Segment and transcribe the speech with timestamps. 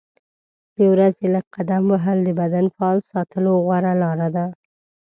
[0.75, 4.45] د ورځې لږ قدم وهل د بدن فعال ساتلو غوره لاره ده.